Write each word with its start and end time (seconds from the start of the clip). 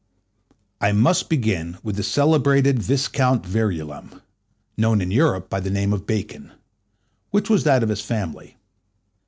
I 0.81 0.93
must 0.93 1.29
begin 1.29 1.77
with 1.83 1.95
the 1.95 2.01
celebrated 2.01 2.81
Viscount 2.81 3.45
Verulam, 3.45 4.23
known 4.75 4.99
in 4.99 5.11
Europe 5.11 5.47
by 5.47 5.59
the 5.59 5.69
name 5.69 5.93
of 5.93 6.07
Bacon, 6.07 6.51
which 7.29 7.51
was 7.51 7.65
that 7.65 7.83
of 7.83 7.89
his 7.89 8.01
family. 8.01 8.57